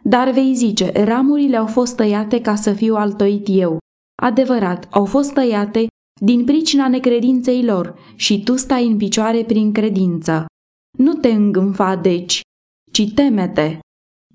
Dar 0.09 0.31
vei 0.31 0.55
zice, 0.55 1.05
ramurile 1.05 1.57
au 1.57 1.67
fost 1.67 1.97
tăiate 1.97 2.41
ca 2.41 2.55
să 2.55 2.73
fiu 2.73 2.95
altoit 2.95 3.47
eu. 3.51 3.79
Adevărat, 4.23 4.87
au 4.91 5.05
fost 5.05 5.33
tăiate 5.33 5.87
din 6.21 6.45
pricina 6.45 6.89
necredinței 6.89 7.65
lor, 7.65 7.99
și 8.15 8.43
tu 8.43 8.57
stai 8.57 8.87
în 8.87 8.97
picioare 8.97 9.45
prin 9.45 9.73
credință. 9.73 10.47
Nu 10.99 11.15
te 11.15 11.29
îngânfa, 11.29 11.97
deci, 11.97 12.41
ci 12.93 13.15
temete. 13.15 13.79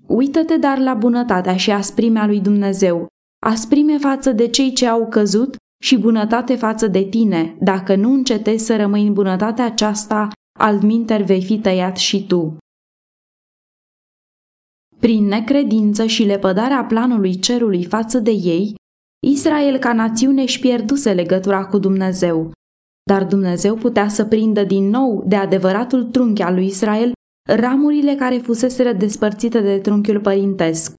Uită-te 0.06 0.56
dar 0.56 0.78
la 0.78 0.94
bunătatea 0.94 1.56
și 1.56 1.70
asprimea 1.70 2.26
lui 2.26 2.40
Dumnezeu, 2.40 3.06
asprime 3.46 3.98
față 3.98 4.32
de 4.32 4.48
cei 4.48 4.72
ce 4.72 4.86
au 4.86 5.08
căzut 5.08 5.56
și 5.84 5.98
bunătate 5.98 6.56
față 6.56 6.86
de 6.86 7.02
tine, 7.02 7.56
dacă 7.60 7.94
nu 7.94 8.12
încetezi 8.12 8.64
să 8.64 8.76
rămâi 8.76 9.06
în 9.06 9.12
bunătatea 9.12 9.64
aceasta, 9.64 10.28
altminter 10.58 11.22
vei 11.22 11.44
fi 11.44 11.58
tăiat 11.58 11.96
și 11.96 12.26
tu. 12.26 12.56
Prin 15.02 15.24
necredință 15.24 16.06
și 16.06 16.22
lepădarea 16.22 16.84
planului 16.84 17.38
cerului 17.38 17.84
față 17.84 18.18
de 18.18 18.30
ei, 18.30 18.74
Israel 19.26 19.78
ca 19.78 19.92
națiune 19.92 20.42
își 20.42 20.58
pierduse 20.58 21.12
legătura 21.12 21.66
cu 21.66 21.78
Dumnezeu. 21.78 22.52
Dar 23.10 23.24
Dumnezeu 23.24 23.74
putea 23.74 24.08
să 24.08 24.24
prindă 24.24 24.64
din 24.64 24.88
nou 24.88 25.24
de 25.26 25.36
adevăratul 25.36 26.04
trunchi 26.04 26.42
al 26.42 26.54
lui 26.54 26.66
Israel 26.66 27.12
ramurile 27.48 28.14
care 28.14 28.36
fuseseră 28.36 28.92
despărțite 28.92 29.60
de 29.60 29.78
trunchiul 29.78 30.20
părintesc, 30.20 30.94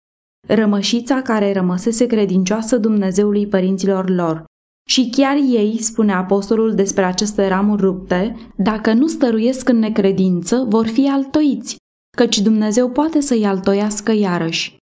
rămășița 0.47 1.21
care 1.21 1.53
rămăsese 1.53 2.05
credincioasă 2.05 2.77
Dumnezeului 2.77 3.47
părinților 3.47 4.09
lor. 4.09 4.43
Și 4.89 5.09
chiar 5.09 5.35
ei, 5.35 5.81
spune 5.81 6.13
apostolul 6.13 6.75
despre 6.75 7.03
aceste 7.03 7.47
ramuri 7.47 7.81
rupte, 7.81 8.35
dacă 8.57 8.93
nu 8.93 9.07
stăruiesc 9.07 9.69
în 9.69 9.79
necredință, 9.79 10.65
vor 10.69 10.87
fi 10.87 11.09
altoiți, 11.09 11.75
căci 12.17 12.39
Dumnezeu 12.39 12.89
poate 12.89 13.19
să-i 13.19 13.45
altoiască 13.45 14.11
iarăși. 14.11 14.75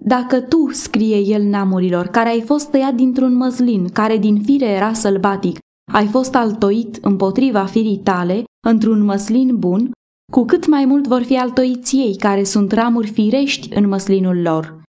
Dacă 0.00 0.40
tu, 0.40 0.70
scrie 0.72 1.16
el 1.18 1.42
neamurilor, 1.42 2.06
care 2.06 2.28
ai 2.28 2.42
fost 2.42 2.70
tăiat 2.70 2.94
dintr-un 2.94 3.34
măslin, 3.34 3.88
care 3.88 4.16
din 4.16 4.42
fire 4.42 4.66
era 4.66 4.92
sălbatic, 4.92 5.58
ai 5.92 6.06
fost 6.06 6.34
altoit 6.34 6.96
împotriva 6.96 7.64
firii 7.64 7.98
tale, 7.98 8.44
într-un 8.66 9.04
măslin 9.04 9.58
bun, 9.58 9.90
cu 10.32 10.44
cât 10.44 10.66
mai 10.66 10.84
mult 10.84 11.06
vor 11.06 11.22
fi 11.22 11.38
altoiți 11.38 11.96
ei, 11.96 12.16
care 12.16 12.44
sunt 12.44 12.72
ramuri 12.72 13.10
firești 13.10 13.74
în 13.74 13.88
măslinul 13.88 14.42
lor. 14.42 14.82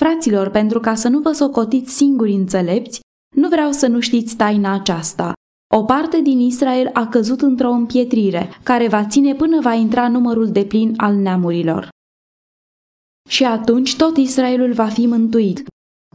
Fraților, 0.00 0.48
pentru 0.48 0.80
ca 0.80 0.94
să 0.94 1.08
nu 1.08 1.20
vă 1.20 1.32
socotiți 1.32 1.92
singuri 1.92 2.32
înțelepți, 2.32 3.00
nu 3.36 3.48
vreau 3.48 3.72
să 3.72 3.86
nu 3.86 4.00
știți 4.00 4.36
taina 4.36 4.72
aceasta. 4.72 5.32
O 5.76 5.84
parte 5.84 6.20
din 6.20 6.40
Israel 6.40 6.90
a 6.92 7.06
căzut 7.06 7.40
într-o 7.40 7.70
împietrire, 7.70 8.48
care 8.62 8.88
va 8.88 9.06
ține 9.06 9.34
până 9.34 9.60
va 9.60 9.72
intra 9.72 10.08
numărul 10.08 10.50
de 10.50 10.64
plin 10.64 10.94
al 10.96 11.14
neamurilor. 11.14 11.88
Și 13.28 13.44
atunci 13.44 13.96
tot 13.96 14.16
Israelul 14.16 14.72
va 14.72 14.86
fi 14.86 15.06
mântuit. 15.06 15.64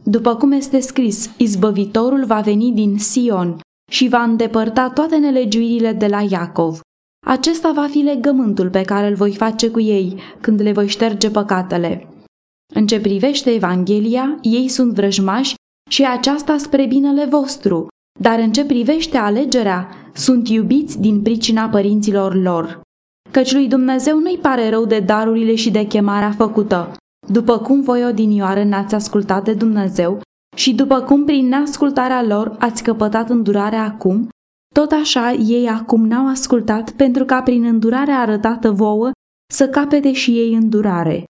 După 0.04 0.36
cum 0.36 0.52
este 0.52 0.80
scris, 0.80 1.30
izbăvitorul 1.36 2.24
va 2.24 2.40
veni 2.40 2.72
din 2.72 2.98
Sion 2.98 3.60
și 3.90 4.08
va 4.08 4.22
îndepărta 4.22 4.90
toate 4.90 5.16
nelegiuirile 5.16 5.92
de 5.92 6.06
la 6.06 6.20
Iacov. 6.20 6.80
Acesta 7.26 7.72
va 7.72 7.86
fi 7.86 7.98
legământul 7.98 8.70
pe 8.70 8.82
care 8.82 9.06
îl 9.06 9.14
voi 9.14 9.34
face 9.34 9.70
cu 9.70 9.80
ei 9.80 10.20
când 10.40 10.60
le 10.60 10.72
voi 10.72 10.88
șterge 10.88 11.30
păcatele. 11.30 12.08
În 12.74 12.86
ce 12.86 13.00
privește 13.00 13.50
Evanghelia, 13.50 14.38
ei 14.40 14.68
sunt 14.68 14.92
vrăjmași 14.92 15.54
și 15.90 16.06
aceasta 16.06 16.58
spre 16.58 16.86
binele 16.86 17.24
vostru, 17.24 17.86
dar 18.20 18.38
în 18.38 18.52
ce 18.52 18.64
privește 18.64 19.16
alegerea, 19.16 19.88
sunt 20.14 20.48
iubiți 20.48 21.00
din 21.00 21.22
pricina 21.22 21.68
părinților 21.68 22.34
lor. 22.34 22.80
Căci 23.30 23.52
lui 23.52 23.68
Dumnezeu 23.68 24.18
nu-i 24.18 24.38
pare 24.38 24.70
rău 24.70 24.84
de 24.84 25.00
darurile 25.00 25.54
și 25.54 25.70
de 25.70 25.86
chemarea 25.86 26.30
făcută. 26.30 26.92
După 27.28 27.58
cum 27.58 27.80
voi 27.80 28.04
odinioară 28.04 28.64
n-ați 28.64 28.94
ascultat 28.94 29.44
de 29.44 29.54
Dumnezeu 29.54 30.20
și 30.56 30.74
după 30.74 31.00
cum 31.00 31.24
prin 31.24 31.48
neascultarea 31.48 32.22
lor 32.22 32.56
ați 32.58 32.82
căpătat 32.82 33.30
îndurarea 33.30 33.84
acum, 33.84 34.28
tot 34.74 34.92
așa 34.92 35.32
ei 35.32 35.68
acum 35.68 36.06
n-au 36.06 36.28
ascultat 36.28 36.90
pentru 36.90 37.24
ca 37.24 37.42
prin 37.42 37.64
îndurarea 37.64 38.18
arătată 38.18 38.70
vouă 38.70 39.10
să 39.52 39.68
capete 39.68 40.12
și 40.12 40.30
ei 40.30 40.54
îndurare 40.54 41.24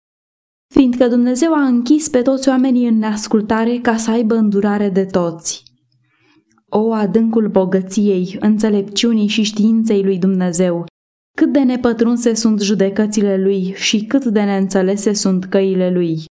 fiindcă 0.75 1.09
Dumnezeu 1.09 1.55
a 1.55 1.67
închis 1.67 2.09
pe 2.09 2.23
toți 2.23 2.49
oamenii 2.49 2.87
în 2.89 2.99
neascultare 2.99 3.79
ca 3.79 3.97
să 3.97 4.11
aibă 4.11 4.35
îndurare 4.35 4.89
de 4.89 5.05
toți. 5.05 5.63
O 6.73 6.93
adâncul 6.93 7.49
bogăției, 7.49 8.37
înțelepciunii 8.41 9.27
și 9.27 9.43
științei 9.43 10.03
lui 10.03 10.19
Dumnezeu, 10.19 10.87
cât 11.37 11.53
de 11.53 11.63
nepătrunse 11.63 12.35
sunt 12.35 12.61
judecățile 12.61 13.43
lui 13.43 13.73
și 13.75 14.05
cât 14.05 14.25
de 14.25 14.43
neînțelese 14.43 15.13
sunt 15.13 15.45
căile 15.45 15.91
lui. 15.91 16.25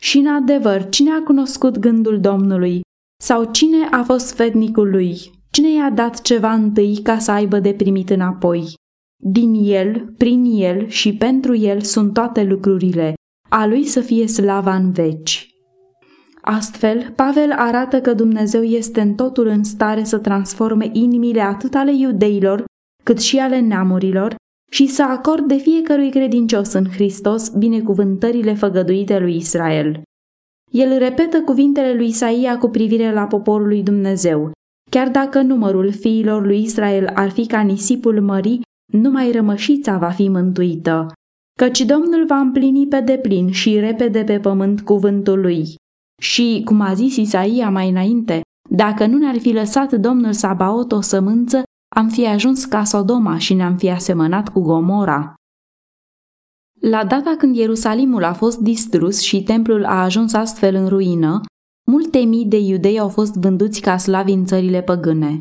Și 0.00 0.18
în 0.18 0.26
adevăr, 0.26 0.88
cine 0.88 1.10
a 1.10 1.22
cunoscut 1.22 1.78
gândul 1.78 2.20
Domnului? 2.20 2.80
Sau 3.22 3.50
cine 3.50 3.86
a 3.90 4.02
fost 4.02 4.34
fetnicul 4.34 4.90
lui? 4.90 5.30
Cine 5.50 5.72
i-a 5.72 5.90
dat 5.90 6.20
ceva 6.20 6.52
întâi 6.52 7.00
ca 7.02 7.18
să 7.18 7.30
aibă 7.30 7.58
de 7.58 7.72
primit 7.72 8.10
înapoi? 8.10 8.74
Din 9.22 9.54
el, 9.54 10.14
prin 10.18 10.44
el 10.44 10.88
și 10.88 11.16
pentru 11.16 11.56
el 11.56 11.80
sunt 11.80 12.12
toate 12.12 12.42
lucrurile 12.42 13.14
a 13.48 13.66
lui 13.66 13.84
să 13.84 14.00
fie 14.00 14.26
slava 14.26 14.74
în 14.74 14.92
veci. 14.92 15.53
Astfel, 16.46 17.12
Pavel 17.16 17.52
arată 17.52 18.00
că 18.00 18.14
Dumnezeu 18.14 18.62
este 18.62 19.00
în 19.00 19.14
totul 19.14 19.46
în 19.46 19.64
stare 19.64 20.04
să 20.04 20.18
transforme 20.18 20.90
inimile 20.92 21.40
atât 21.40 21.74
ale 21.74 21.94
iudeilor, 21.94 22.64
cât 23.02 23.20
și 23.20 23.38
ale 23.38 23.60
neamurilor, 23.60 24.34
și 24.72 24.86
să 24.86 25.02
acorde 25.02 25.56
fiecărui 25.56 26.10
credincios 26.10 26.72
în 26.72 26.84
Hristos 26.84 27.48
binecuvântările 27.48 28.54
făgăduite 28.54 29.18
lui 29.18 29.36
Israel. 29.36 30.02
El 30.72 30.98
repetă 30.98 31.42
cuvintele 31.42 31.94
lui 31.94 32.06
Isaia 32.06 32.58
cu 32.58 32.68
privire 32.68 33.12
la 33.12 33.26
poporul 33.26 33.66
lui 33.66 33.82
Dumnezeu. 33.82 34.50
Chiar 34.90 35.08
dacă 35.08 35.40
numărul 35.40 35.92
fiilor 35.92 36.44
lui 36.44 36.62
Israel 36.62 37.10
ar 37.14 37.30
fi 37.30 37.46
ca 37.46 37.60
nisipul 37.60 38.20
mării, 38.20 38.62
numai 38.92 39.30
rămășița 39.30 39.98
va 39.98 40.10
fi 40.10 40.28
mântuită 40.28 41.06
căci 41.58 41.80
Domnul 41.80 42.26
va 42.26 42.36
împlini 42.36 42.86
pe 42.86 43.00
deplin 43.00 43.50
și 43.50 43.78
repede 43.78 44.24
pe 44.24 44.38
pământ 44.38 44.80
cuvântul 44.80 45.40
lui. 45.40 45.74
Și, 46.22 46.62
cum 46.64 46.80
a 46.80 46.94
zis 46.94 47.16
Isaia 47.16 47.70
mai 47.70 47.88
înainte, 47.88 48.40
dacă 48.70 49.06
nu 49.06 49.18
ne-ar 49.18 49.38
fi 49.38 49.52
lăsat 49.52 49.92
Domnul 49.92 50.32
Sabaot 50.32 50.92
o 50.92 51.00
sămânță, 51.00 51.62
am 51.96 52.08
fi 52.08 52.26
ajuns 52.26 52.64
ca 52.64 52.84
Sodoma 52.84 53.38
și 53.38 53.54
ne-am 53.54 53.76
fi 53.76 53.90
asemănat 53.90 54.48
cu 54.48 54.60
Gomora. 54.60 55.34
La 56.80 57.04
data 57.04 57.34
când 57.38 57.56
Ierusalimul 57.56 58.24
a 58.24 58.32
fost 58.32 58.58
distrus 58.58 59.20
și 59.20 59.42
templul 59.42 59.84
a 59.84 60.02
ajuns 60.02 60.32
astfel 60.32 60.74
în 60.74 60.88
ruină, 60.88 61.40
multe 61.90 62.18
mii 62.18 62.46
de 62.46 62.58
iudei 62.58 62.98
au 62.98 63.08
fost 63.08 63.34
vânduți 63.34 63.80
ca 63.80 63.96
slavi 63.96 64.32
în 64.32 64.44
țările 64.44 64.82
păgâne. 64.82 65.36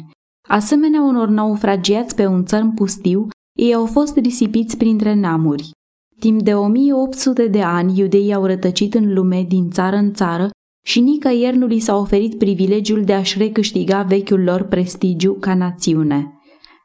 Asemenea 0.50 1.01
unor 1.01 1.27
naufragiați 1.27 2.15
pe 2.15 2.25
un 2.25 2.46
țărm 2.46 2.74
pustiu, 2.74 3.27
ei 3.60 3.74
au 3.74 3.86
fost 3.86 4.18
risipiți 4.18 4.77
printre 4.77 5.13
neamuri. 5.13 5.72
Timp 6.20 6.42
de 6.42 6.56
1800 6.56 7.48
de 7.48 7.62
ani, 7.62 8.00
iudeii 8.00 8.34
au 8.34 8.46
rătăcit 8.46 8.94
în 8.94 9.13
lume 9.13 9.44
din 9.44 9.70
țară 9.70 9.96
în 9.96 10.13
țară 10.13 10.50
și 10.85 10.99
nicăieri 10.99 11.57
nu 11.57 11.65
li 11.65 11.79
s-a 11.79 11.95
oferit 11.95 12.37
privilegiul 12.37 13.03
de 13.03 13.13
a-și 13.13 13.37
recâștiga 13.37 14.01
vechiul 14.01 14.43
lor 14.43 14.63
prestigiu 14.63 15.33
ca 15.33 15.55
națiune. 15.55 16.37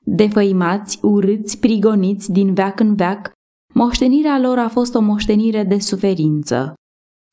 Defăimați, 0.04 0.98
urâți, 1.02 1.58
prigoniți 1.58 2.32
din 2.32 2.54
veac 2.54 2.80
în 2.80 2.94
veac, 2.94 3.32
moștenirea 3.74 4.38
lor 4.38 4.58
a 4.58 4.68
fost 4.68 4.94
o 4.94 5.00
moștenire 5.00 5.64
de 5.64 5.78
suferință. 5.78 6.74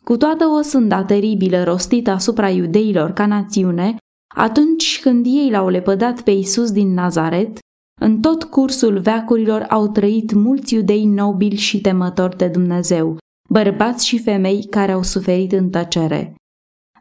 Cu 0.03 0.17
toată 0.17 0.45
o 0.45 0.61
sânda 0.61 1.03
teribilă 1.03 1.63
rostită 1.63 2.11
asupra 2.11 2.49
iudeilor 2.49 3.11
ca 3.11 3.25
națiune, 3.25 3.95
atunci 4.35 4.99
când 5.01 5.25
ei 5.25 5.49
l-au 5.49 5.67
lepădat 5.67 6.21
pe 6.21 6.31
Isus 6.31 6.71
din 6.71 6.93
Nazaret, 6.93 7.57
în 8.01 8.19
tot 8.19 8.43
cursul 8.43 8.99
veacurilor 8.99 9.65
au 9.69 9.87
trăit 9.87 10.33
mulți 10.33 10.73
iudei 10.73 11.05
nobili 11.05 11.55
și 11.55 11.81
temători 11.81 12.37
de 12.37 12.47
Dumnezeu, 12.47 13.17
bărbați 13.49 14.07
și 14.07 14.19
femei 14.19 14.67
care 14.69 14.91
au 14.91 15.03
suferit 15.03 15.51
în 15.51 15.69
tăcere. 15.69 16.35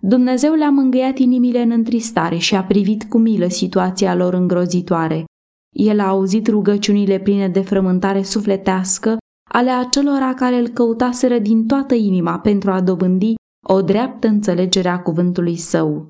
Dumnezeu 0.07 0.55
le-a 0.55 0.71
mângâiat 0.71 1.19
inimile 1.19 1.63
în 1.63 1.71
întristare 1.71 2.37
și 2.37 2.55
a 2.55 2.65
privit 2.65 3.05
cu 3.05 3.19
milă 3.19 3.49
situația 3.49 4.15
lor 4.15 4.35
îngrozitoare. 4.35 5.25
El 5.77 6.01
a 6.01 6.07
auzit 6.07 6.47
rugăciunile 6.47 7.19
pline 7.19 7.49
de 7.49 7.61
frământare 7.61 8.23
sufletească 8.23 9.17
ale 9.51 9.71
acelora 9.71 10.35
care 10.35 10.57
îl 10.57 10.69
căutaseră 10.69 11.39
din 11.39 11.67
toată 11.67 11.95
inima 11.95 12.39
pentru 12.39 12.71
a 12.71 12.81
dobândi 12.81 13.35
o 13.67 13.83
dreaptă 13.83 14.27
înțelegere 14.27 14.89
a 14.89 15.03
cuvântului 15.03 15.57
său. 15.57 16.07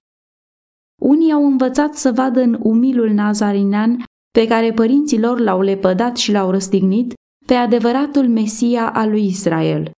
Unii 1.03 1.33
au 1.33 1.47
învățat 1.47 1.95
să 1.95 2.13
vadă 2.13 2.41
în 2.41 2.59
umilul 2.63 3.11
nazarinean 3.11 4.03
pe 4.31 4.47
care 4.47 4.73
părinții 4.73 5.21
lor 5.21 5.39
l-au 5.39 5.61
lepădat 5.61 6.17
și 6.17 6.33
l-au 6.33 6.51
răstignit, 6.51 7.15
pe 7.47 7.55
adevăratul 7.55 8.29
Mesia 8.29 8.91
al 8.91 9.11
lui 9.11 9.27
Israel. 9.27 9.91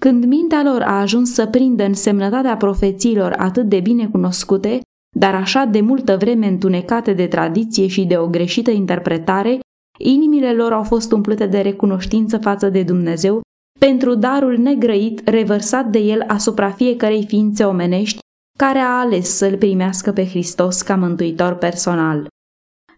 Când 0.00 0.24
mintea 0.24 0.62
lor 0.62 0.82
a 0.82 1.00
ajuns 1.00 1.34
să 1.34 1.46
prindă 1.46 1.84
însemnătatea 1.84 2.56
profețiilor 2.56 3.34
atât 3.38 3.68
de 3.68 3.80
bine 3.80 4.08
cunoscute, 4.08 4.80
dar 5.16 5.34
așa 5.34 5.64
de 5.64 5.80
multă 5.80 6.16
vreme 6.16 6.46
întunecate 6.46 7.12
de 7.12 7.26
tradiție 7.26 7.86
și 7.86 8.04
de 8.04 8.16
o 8.16 8.28
greșită 8.28 8.70
interpretare, 8.70 9.58
inimile 9.98 10.52
lor 10.52 10.72
au 10.72 10.82
fost 10.82 11.12
umplute 11.12 11.46
de 11.46 11.60
recunoștință 11.60 12.38
față 12.38 12.68
de 12.68 12.82
Dumnezeu 12.82 13.40
pentru 13.78 14.14
darul 14.14 14.58
negrăit 14.58 15.28
revărsat 15.28 15.86
de 15.86 15.98
el 15.98 16.24
asupra 16.26 16.70
fiecărei 16.70 17.26
ființe 17.26 17.64
omenești 17.64 18.18
care 18.58 18.78
a 18.78 18.98
ales 18.98 19.36
să-L 19.36 19.56
primească 19.56 20.12
pe 20.12 20.26
Hristos 20.26 20.82
ca 20.82 20.96
mântuitor 20.96 21.54
personal. 21.54 22.26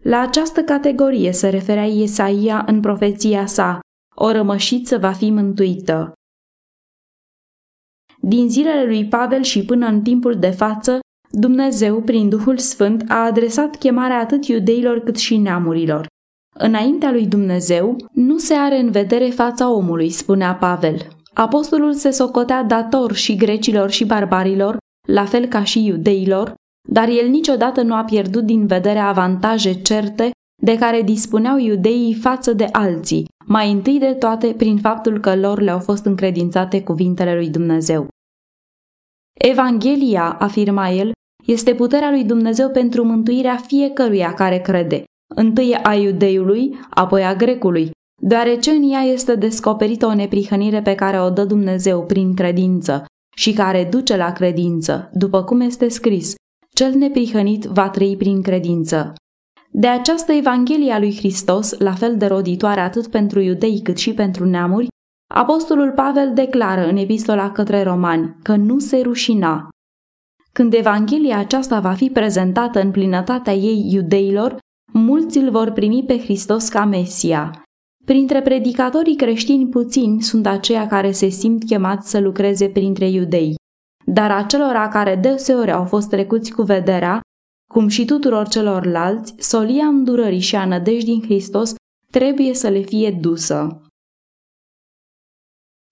La 0.01 0.19
această 0.19 0.61
categorie 0.61 1.31
se 1.31 1.49
referea 1.49 1.85
Iesaia 1.85 2.63
în 2.67 2.79
profeția 2.79 3.45
sa, 3.45 3.79
o 4.15 4.31
rămășiță 4.31 4.97
va 4.97 5.11
fi 5.11 5.29
mântuită. 5.29 6.13
Din 8.25 8.49
zilele 8.49 8.85
lui 8.85 9.05
Pavel 9.05 9.41
și 9.41 9.65
până 9.65 9.87
în 9.87 10.01
timpul 10.01 10.35
de 10.39 10.49
față, 10.49 10.99
Dumnezeu, 11.29 12.01
prin 12.01 12.29
Duhul 12.29 12.57
Sfânt, 12.57 13.03
a 13.07 13.25
adresat 13.25 13.75
chemarea 13.75 14.19
atât 14.19 14.45
iudeilor 14.45 14.99
cât 14.99 15.17
și 15.17 15.37
neamurilor. 15.37 16.05
Înaintea 16.59 17.11
lui 17.11 17.27
Dumnezeu 17.27 17.95
nu 18.13 18.37
se 18.37 18.53
are 18.53 18.79
în 18.79 18.91
vedere 18.91 19.29
fața 19.29 19.71
omului, 19.71 20.09
spunea 20.09 20.55
Pavel. 20.55 21.07
Apostolul 21.33 21.93
se 21.93 22.11
socotea 22.11 22.63
dator 22.63 23.13
și 23.13 23.35
grecilor 23.35 23.89
și 23.89 24.05
barbarilor, 24.05 24.77
la 25.07 25.25
fel 25.25 25.45
ca 25.45 25.63
și 25.63 25.85
iudeilor, 25.85 26.53
dar 26.89 27.07
el 27.07 27.27
niciodată 27.27 27.81
nu 27.81 27.93
a 27.93 28.03
pierdut 28.03 28.43
din 28.43 28.65
vedere 28.65 28.99
avantaje 28.99 29.81
certe 29.81 30.31
de 30.61 30.77
care 30.77 31.01
dispuneau 31.01 31.57
iudeii 31.57 32.13
față 32.13 32.53
de 32.53 32.67
alții, 32.71 33.27
mai 33.45 33.71
întâi 33.71 33.99
de 33.99 34.13
toate 34.13 34.53
prin 34.57 34.77
faptul 34.77 35.19
că 35.19 35.35
lor 35.35 35.61
le-au 35.61 35.79
fost 35.79 36.05
încredințate 36.05 36.83
cuvintele 36.83 37.35
lui 37.35 37.49
Dumnezeu. 37.49 38.07
Evanghelia, 39.33 40.31
afirma 40.39 40.89
el, 40.89 41.11
este 41.45 41.75
puterea 41.75 42.09
lui 42.09 42.23
Dumnezeu 42.23 42.69
pentru 42.69 43.03
mântuirea 43.03 43.55
fiecăruia 43.55 44.33
care 44.33 44.57
crede, 44.59 45.03
întâi 45.35 45.75
a 45.75 45.95
iudeiului, 45.95 46.79
apoi 46.89 47.23
a 47.23 47.35
grecului, 47.35 47.91
deoarece 48.21 48.71
în 48.71 48.91
ea 48.91 49.01
este 49.01 49.35
descoperită 49.35 50.05
o 50.05 50.13
neprihănire 50.13 50.81
pe 50.81 50.95
care 50.95 51.21
o 51.21 51.29
dă 51.29 51.45
Dumnezeu 51.45 52.05
prin 52.05 52.33
credință 52.35 53.05
și 53.35 53.53
care 53.53 53.87
duce 53.91 54.15
la 54.15 54.31
credință, 54.31 55.09
după 55.13 55.43
cum 55.43 55.59
este 55.59 55.87
scris, 55.87 56.35
cel 56.75 56.93
neprihănit 56.93 57.63
va 57.63 57.89
trăi 57.89 58.17
prin 58.17 58.41
credință. 58.41 59.13
De 59.75 59.87
această 59.87 60.31
Evanghelie 60.31 60.91
a 60.91 60.99
lui 60.99 61.15
Hristos, 61.15 61.77
la 61.77 61.91
fel 61.93 62.17
de 62.17 62.25
roditoare 62.25 62.79
atât 62.79 63.07
pentru 63.07 63.39
iudei 63.39 63.81
cât 63.81 63.97
și 63.97 64.13
pentru 64.13 64.45
neamuri, 64.45 64.87
Apostolul 65.33 65.91
Pavel 65.91 66.33
declară 66.33 66.87
în 66.87 66.97
epistola 66.97 67.51
către 67.51 67.83
romani 67.83 68.35
că 68.43 68.55
nu 68.55 68.79
se 68.79 69.01
rușina. 69.01 69.69
Când 70.51 70.73
Evanghelia 70.73 71.37
aceasta 71.37 71.79
va 71.79 71.93
fi 71.93 72.09
prezentată 72.09 72.81
în 72.81 72.91
plinătatea 72.91 73.53
ei 73.53 73.87
iudeilor, 73.91 74.57
mulți 74.91 75.37
îl 75.37 75.51
vor 75.51 75.71
primi 75.71 76.03
pe 76.07 76.19
Hristos 76.19 76.67
ca 76.67 76.85
Mesia. 76.85 77.63
Printre 78.05 78.41
predicatorii 78.41 79.15
creștini 79.15 79.69
puțini 79.69 80.21
sunt 80.21 80.47
aceia 80.47 80.87
care 80.87 81.11
se 81.11 81.27
simt 81.27 81.63
chemați 81.63 82.09
să 82.09 82.19
lucreze 82.19 82.69
printre 82.69 83.09
iudei. 83.09 83.55
Dar 84.05 84.31
acelora 84.31 84.87
care 84.87 85.15
deseori 85.15 85.71
au 85.71 85.85
fost 85.85 86.09
trecuți 86.09 86.51
cu 86.51 86.61
vederea, 86.61 87.21
cum 87.73 87.87
și 87.87 88.05
tuturor 88.05 88.47
celorlalți, 88.47 89.33
solia 89.37 89.85
îndurării 89.85 90.39
și 90.39 90.55
a 90.55 90.65
nădejdii 90.65 91.13
în 91.13 91.21
Hristos 91.21 91.73
trebuie 92.11 92.53
să 92.53 92.69
le 92.69 92.79
fie 92.79 93.17
dusă. 93.21 93.81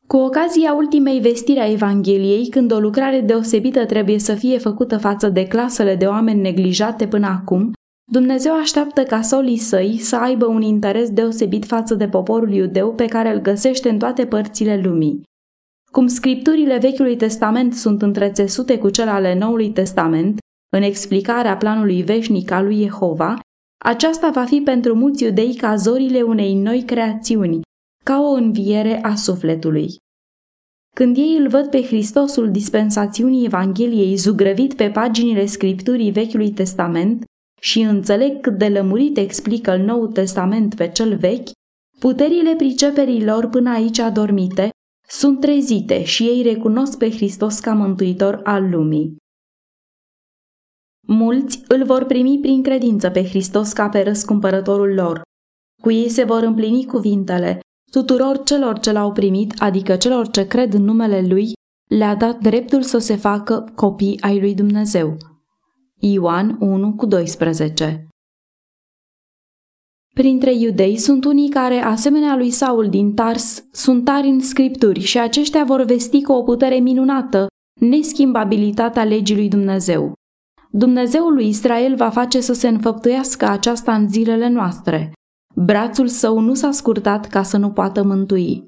Cu 0.08 0.18
ocazia 0.18 0.74
ultimei 0.74 1.20
vestiri 1.20 1.60
a 1.60 1.72
Evangheliei, 1.72 2.50
când 2.50 2.72
o 2.72 2.80
lucrare 2.80 3.22
deosebită 3.22 3.86
trebuie 3.86 4.20
să 4.20 4.34
fie 4.36 4.58
făcută 4.58 4.98
față 4.98 5.30
de 5.30 5.48
clasele 5.48 5.96
de 5.96 6.06
oameni 6.06 6.42
neglijate 6.42 7.08
până 7.08 7.28
acum, 7.28 7.72
Dumnezeu 8.12 8.54
așteaptă 8.60 9.04
ca 9.04 9.22
solii 9.22 9.58
săi 9.58 9.98
să 9.98 10.16
aibă 10.16 10.46
un 10.46 10.62
interes 10.62 11.10
deosebit 11.10 11.66
față 11.66 11.96
de 11.96 12.08
poporul 12.08 12.54
iudeu 12.54 12.94
pe 12.94 13.06
care 13.06 13.34
îl 13.34 13.40
găsește 13.40 13.90
în 13.90 14.00
toate 14.00 14.26
părțile 14.26 14.82
lumii. 14.84 15.22
Cum 15.92 16.08
scripturile 16.08 16.78
Vechiului 16.78 17.16
Testament 17.16 17.74
sunt 17.74 18.02
întrețesute 18.02 18.78
cu 18.78 18.90
cele 18.90 19.10
ale 19.10 19.38
Noului 19.38 19.72
Testament, 19.72 20.40
în 20.75 20.82
explicarea 20.82 21.58
planului 21.58 22.01
veșnic 22.01 22.51
al 22.51 22.66
lui 22.66 22.82
Jehova, 22.82 23.40
aceasta 23.84 24.30
va 24.30 24.46
fi 24.46 24.62
pentru 24.62 24.96
mulți 24.96 25.24
iudei 25.24 25.56
ca 25.56 25.75
zorile 25.75 26.22
unei 26.22 26.54
noi 26.54 26.84
creațiuni, 26.84 27.62
ca 28.04 28.22
o 28.22 28.32
înviere 28.32 29.04
a 29.04 29.15
sufletului. 29.15 29.95
Când 30.95 31.17
ei 31.17 31.36
îl 31.38 31.48
văd 31.48 31.69
pe 31.69 31.82
Hristosul 31.82 32.52
dispensațiunii 32.52 33.45
Evangheliei 33.45 34.15
zugrăvit 34.15 34.74
pe 34.74 34.89
paginile 34.89 35.45
scripturii 35.45 36.12
Vechiului 36.12 36.52
Testament 36.52 37.24
și 37.62 37.82
înțeleg 37.82 38.41
cât 38.41 38.58
de 38.58 38.67
lămurit 38.67 39.17
explică 39.17 39.72
în 39.72 39.82
Nou 39.82 40.08
Testament 40.08 40.76
pe 40.76 40.89
cel 40.89 41.17
vechi, 41.17 41.50
puterile 42.00 42.56
priceperii 42.56 43.24
lor 43.24 43.48
până 43.50 43.69
aici 43.69 44.00
adormite 44.00 44.69
sunt 45.08 45.39
trezite 45.39 46.04
și 46.04 46.24
ei 46.24 46.41
recunosc 46.41 46.98
pe 46.98 47.12
Hristos 47.12 47.60
ca 47.60 47.74
mântuitor 47.74 48.39
al 48.43 48.69
lumii. 48.69 49.20
Mulți 51.13 51.63
îl 51.67 51.86
vor 51.86 52.04
primi 52.04 52.39
prin 52.41 52.63
credință 52.63 53.10
pe 53.10 53.24
Hristos 53.24 53.71
ca 53.71 53.89
pe 53.89 54.02
răscumpărătorul 54.02 54.93
lor. 54.93 55.21
Cu 55.82 55.91
ei 55.91 56.10
se 56.10 56.24
vor 56.24 56.43
împlini 56.43 56.86
cuvintele, 56.86 57.60
tuturor 57.91 58.43
celor 58.43 58.80
ce 58.80 58.91
l-au 58.91 59.12
primit, 59.12 59.54
adică 59.58 59.95
celor 59.95 60.30
ce 60.30 60.47
cred 60.47 60.74
în 60.74 60.84
numele 60.84 61.21
Lui, 61.28 61.54
le-a 61.89 62.15
dat 62.15 62.39
dreptul 62.39 62.82
să 62.82 62.97
se 62.97 63.15
facă 63.15 63.71
copii 63.76 64.21
ai 64.21 64.39
lui 64.39 64.56
Dumnezeu. 64.56 65.17
Ioan 66.00 66.58
1 66.60 66.93
cu 66.93 67.06
12 67.06 68.08
Printre 70.13 70.54
iudei 70.54 70.97
sunt 70.97 71.26
unii 71.26 71.50
care, 71.50 71.76
asemenea 71.76 72.36
lui 72.36 72.52
Saul 72.52 72.89
din 72.89 73.13
Tars, 73.13 73.63
sunt 73.71 74.06
tari 74.06 74.28
în 74.28 74.39
scripturi 74.39 75.00
și 75.00 75.19
aceștia 75.19 75.63
vor 75.63 75.82
vesti 75.82 76.21
cu 76.21 76.32
o 76.32 76.43
putere 76.43 76.76
minunată 76.76 77.47
neschimbabilitatea 77.80 79.04
legii 79.04 79.36
lui 79.36 79.50
Dumnezeu. 79.50 80.13
Dumnezeul 80.73 81.34
lui 81.34 81.47
Israel 81.47 81.95
va 81.95 82.10
face 82.10 82.41
să 82.41 82.53
se 82.53 82.67
înfăptuiască 82.67 83.45
aceasta 83.45 83.95
în 83.95 84.10
zilele 84.10 84.49
noastre. 84.49 85.12
Brațul 85.55 86.07
său 86.07 86.39
nu 86.39 86.53
s-a 86.53 86.71
scurtat 86.71 87.27
ca 87.27 87.43
să 87.43 87.57
nu 87.57 87.71
poată 87.71 88.03
mântui. 88.03 88.67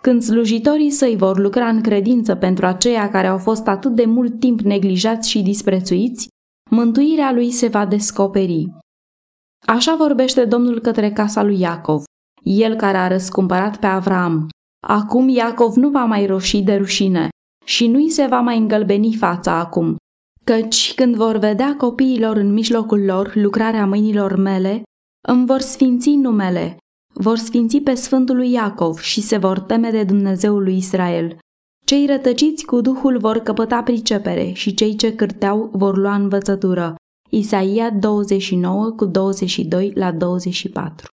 Când 0.00 0.22
slujitorii 0.22 0.90
săi 0.90 1.16
vor 1.16 1.38
lucra 1.38 1.68
în 1.68 1.80
credință 1.80 2.34
pentru 2.34 2.66
aceia 2.66 3.10
care 3.10 3.26
au 3.26 3.38
fost 3.38 3.66
atât 3.66 3.94
de 3.94 4.04
mult 4.04 4.38
timp 4.40 4.60
neglijați 4.60 5.30
și 5.30 5.42
disprețuiți, 5.42 6.28
mântuirea 6.70 7.32
lui 7.32 7.50
se 7.50 7.66
va 7.66 7.86
descoperi. 7.86 8.72
Așa 9.66 9.94
vorbește 9.96 10.44
Domnul 10.44 10.80
către 10.80 11.12
casa 11.12 11.42
lui 11.42 11.60
Iacov, 11.60 12.02
el 12.42 12.76
care 12.76 12.96
a 12.96 13.08
răscumpărat 13.08 13.76
pe 13.76 13.86
Avram. 13.86 14.48
Acum 14.86 15.28
Iacov 15.28 15.74
nu 15.74 15.90
va 15.90 16.04
mai 16.04 16.26
roși 16.26 16.62
de 16.62 16.74
rușine 16.76 17.28
și 17.64 17.86
nu-i 17.88 18.10
se 18.10 18.26
va 18.26 18.40
mai 18.40 18.58
îngălbeni 18.58 19.14
fața 19.14 19.58
acum, 19.58 19.96
căci 20.44 20.94
când 20.94 21.16
vor 21.16 21.36
vedea 21.36 21.76
copiilor 21.76 22.36
în 22.36 22.52
mijlocul 22.52 23.04
lor 23.04 23.32
lucrarea 23.34 23.86
mâinilor 23.86 24.36
mele, 24.36 24.82
îmi 25.28 25.46
vor 25.46 25.60
sfinți 25.60 26.10
numele, 26.10 26.76
vor 27.14 27.36
sfinți 27.36 27.78
pe 27.78 27.94
Sfântul 27.94 28.36
lui 28.36 28.50
Iacov 28.50 28.98
și 28.98 29.20
se 29.20 29.36
vor 29.36 29.60
teme 29.60 29.90
de 29.90 30.04
Dumnezeul 30.04 30.62
lui 30.62 30.76
Israel. 30.76 31.38
Cei 31.84 32.06
rătăciți 32.06 32.64
cu 32.64 32.80
Duhul 32.80 33.18
vor 33.18 33.38
căpăta 33.38 33.82
pricepere 33.82 34.52
și 34.52 34.74
cei 34.74 34.96
ce 34.96 35.14
cârteau 35.14 35.70
vor 35.72 35.96
lua 35.96 36.14
învățătură. 36.14 36.94
Isaia 37.30 37.90
29 37.90 38.90
cu 38.90 39.04
22 39.04 39.92
la 39.94 40.12
24 40.12 41.06